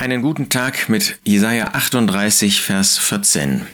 [0.00, 3.66] Einen guten Tag mit Jesaja 38, Vers 14.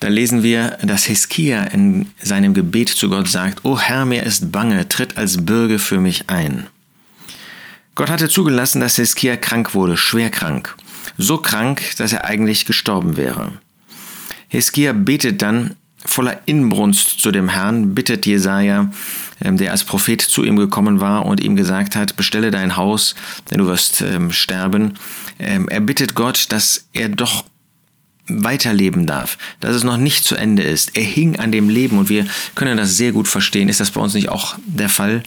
[0.00, 4.50] Da lesen wir, dass Hiskia in seinem Gebet zu Gott sagt, O Herr, mir ist
[4.50, 6.66] bange, tritt als Bürge für mich ein.
[7.94, 10.74] Gott hatte zugelassen, dass Hiskia krank wurde, schwer krank.
[11.18, 13.52] So krank, dass er eigentlich gestorben wäre.
[14.48, 15.76] Hiskia betet dann
[16.06, 18.90] voller Inbrunst zu dem Herrn, bittet Jesaja,
[19.42, 23.14] ähm, der als Prophet zu ihm gekommen war und ihm gesagt hat, bestelle dein Haus,
[23.50, 24.94] denn du wirst ähm, sterben.
[25.38, 27.44] Ähm, er bittet Gott, dass er doch
[28.28, 30.96] weiterleben darf, dass es noch nicht zu Ende ist.
[30.96, 33.68] Er hing an dem Leben und wir können das sehr gut verstehen.
[33.68, 35.22] Ist das bei uns nicht auch der Fall?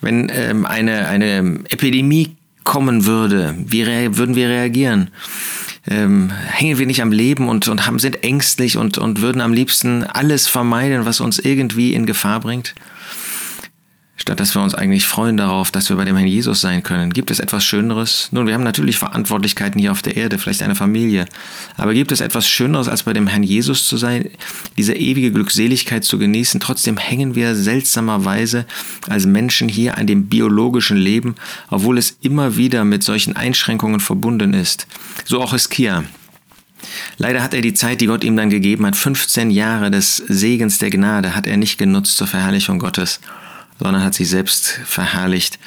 [0.00, 5.10] Wenn ähm, eine, eine Epidemie kommen würde, wie würden wir reagieren?
[5.88, 9.52] Ähm, hängen wir nicht am Leben und, und haben, sind ängstlich und, und würden am
[9.52, 12.74] liebsten alles vermeiden, was uns irgendwie in Gefahr bringt?
[14.26, 17.12] Statt dass wir uns eigentlich freuen darauf, dass wir bei dem Herrn Jesus sein können.
[17.12, 18.28] Gibt es etwas Schöneres?
[18.32, 21.26] Nun, wir haben natürlich Verantwortlichkeiten hier auf der Erde, vielleicht eine Familie,
[21.76, 24.28] aber gibt es etwas Schöneres, als bei dem Herrn Jesus zu sein,
[24.76, 26.58] diese ewige Glückseligkeit zu genießen?
[26.58, 28.66] Trotzdem hängen wir seltsamerweise
[29.08, 31.36] als Menschen hier an dem biologischen Leben,
[31.70, 34.88] obwohl es immer wieder mit solchen Einschränkungen verbunden ist.
[35.24, 36.02] So auch Hiskia.
[37.16, 40.78] Leider hat er die Zeit, die Gott ihm dann gegeben hat, 15 Jahre des Segens
[40.78, 43.20] der Gnade, hat er nicht genutzt zur Verherrlichung Gottes
[43.78, 45.58] sondern hat sich selbst verherrlicht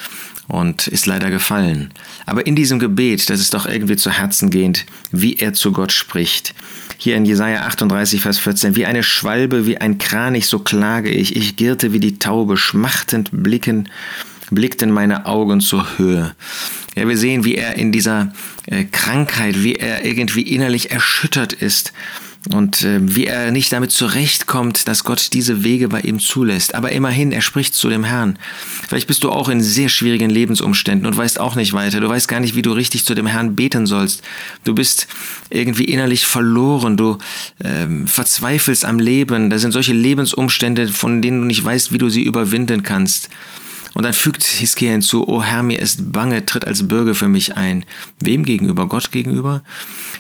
[0.50, 1.94] und ist leider gefallen.
[2.26, 5.92] Aber in diesem Gebet, das ist doch irgendwie zu Herzen gehend, wie er zu Gott
[5.92, 6.56] spricht.
[6.98, 11.36] Hier in Jesaja 38, Vers 14, wie eine Schwalbe, wie ein Kranich, so klage ich.
[11.36, 13.90] Ich girrte wie die Taube, schmachtend blicken,
[14.50, 16.36] blickten meine Augen zur Höhe.
[16.96, 18.34] Ja, wir sehen, wie er in dieser
[18.66, 21.94] äh, Krankheit, wie er irgendwie innerlich erschüttert ist
[22.54, 26.74] und äh, wie er nicht damit zurechtkommt, dass Gott diese Wege bei ihm zulässt.
[26.74, 28.40] Aber immerhin, er spricht zu dem Herrn.
[28.88, 32.00] Vielleicht bist du auch in sehr schwierigen Lebensumständen und weißt auch nicht weiter.
[32.00, 34.24] Du weißt gar nicht, wie du richtig zu dem Herrn beten sollst.
[34.64, 35.08] Du bist
[35.50, 36.96] irgendwie innerlich verloren.
[36.96, 37.18] Du
[37.62, 39.50] ähm, verzweifelst am Leben.
[39.50, 43.30] Da sind solche Lebensumstände, von denen du nicht weißt, wie du sie überwinden kannst.
[44.00, 47.58] Und dann fügt Hiskia hinzu, O Herr, mir ist bange, tritt als Bürger für mich
[47.58, 47.84] ein.
[48.22, 48.88] Wem gegenüber?
[48.88, 49.62] Gott gegenüber?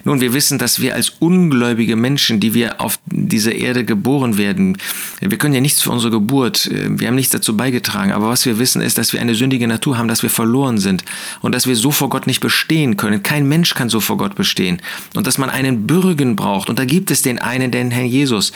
[0.04, 4.78] Nun, wir wissen, dass wir als ungläubige Menschen, die wir auf diese Erde geboren werden,
[5.22, 8.60] wir können ja nichts für unsere Geburt, wir haben nichts dazu beigetragen, aber was wir
[8.60, 11.04] wissen ist, dass wir eine sündige Natur haben, dass wir verloren sind
[11.42, 13.24] und dass wir so vor Gott nicht bestehen können.
[13.24, 14.82] Kein Mensch kann so vor Gott bestehen
[15.16, 18.52] und dass man einen Bürgen braucht und da gibt es den einen, den Herrn Jesus.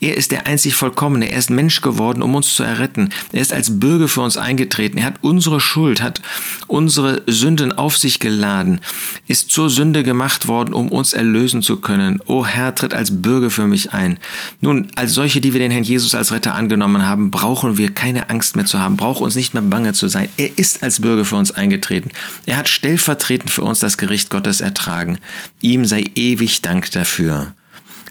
[0.00, 3.10] Er ist der einzig Vollkommene, er ist Mensch geworden, um uns zu erretten.
[3.32, 4.98] Er ist als Bürger für uns eingetreten eingetreten.
[4.98, 6.20] Er hat unsere Schuld, hat
[6.66, 8.80] unsere Sünden auf sich geladen,
[9.26, 12.20] ist zur Sünde gemacht worden, um uns erlösen zu können.
[12.26, 14.18] O Herr, tritt als Bürger für mich ein.
[14.60, 18.30] Nun, als solche, die wir den Herrn Jesus als Retter angenommen haben, brauchen wir keine
[18.30, 20.28] Angst mehr zu haben, brauchen uns nicht mehr bange zu sein.
[20.36, 22.10] Er ist als Bürger für uns eingetreten.
[22.46, 25.18] Er hat stellvertretend für uns das Gericht Gottes ertragen.
[25.60, 27.52] Ihm sei ewig Dank dafür.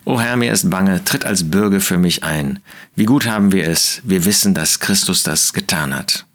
[0.05, 2.59] O Herr, mir ist bange, tritt als Bürger für mich ein.
[2.95, 6.26] Wie gut haben wir es, wir wissen, dass Christus das getan hat.